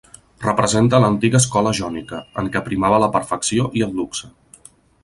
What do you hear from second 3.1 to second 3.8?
perfecció